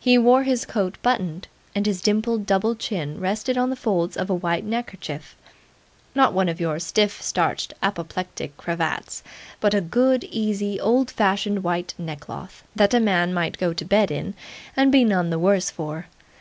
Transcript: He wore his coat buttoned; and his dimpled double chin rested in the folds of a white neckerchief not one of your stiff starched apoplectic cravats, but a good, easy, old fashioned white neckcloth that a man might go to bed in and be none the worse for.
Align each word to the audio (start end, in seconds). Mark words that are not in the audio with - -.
He 0.00 0.18
wore 0.18 0.42
his 0.42 0.66
coat 0.66 0.98
buttoned; 1.00 1.46
and 1.76 1.86
his 1.86 2.02
dimpled 2.02 2.44
double 2.44 2.74
chin 2.74 3.20
rested 3.20 3.56
in 3.56 3.70
the 3.70 3.76
folds 3.76 4.16
of 4.16 4.28
a 4.28 4.34
white 4.34 4.64
neckerchief 4.64 5.36
not 6.12 6.32
one 6.32 6.48
of 6.48 6.60
your 6.60 6.80
stiff 6.80 7.22
starched 7.22 7.72
apoplectic 7.80 8.56
cravats, 8.56 9.22
but 9.60 9.72
a 9.72 9.80
good, 9.80 10.24
easy, 10.24 10.80
old 10.80 11.08
fashioned 11.08 11.62
white 11.62 11.94
neckcloth 11.98 12.64
that 12.74 12.94
a 12.94 12.98
man 12.98 13.32
might 13.32 13.58
go 13.58 13.72
to 13.72 13.84
bed 13.84 14.10
in 14.10 14.34
and 14.76 14.90
be 14.90 15.04
none 15.04 15.30
the 15.30 15.38
worse 15.38 15.70
for. 15.70 16.06